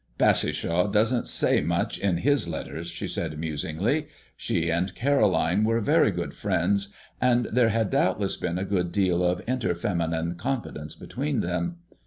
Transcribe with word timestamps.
"Bassishaw 0.17 0.91
doesn't 0.91 1.27
say 1.27 1.61
much 1.61 1.99
in 1.99 2.17
his 2.17 2.47
letters," 2.47 2.87
she 2.87 3.07
said 3.07 3.37
musingly. 3.37 4.07
She 4.35 4.71
and 4.71 4.95
Caroline 4.95 5.63
were 5.63 5.79
very 5.79 6.09
good 6.09 6.33
friends, 6.33 6.91
and 7.21 7.45
there 7.53 7.69
had 7.69 7.91
doubtless 7.91 8.35
been 8.35 8.57
a 8.57 8.65
good 8.65 8.91
deal 8.91 9.23
of 9.23 9.43
inter 9.47 9.75
feminine 9.75 10.33
confidence 10.37 10.95
between 10.95 11.41
them. 11.41 11.75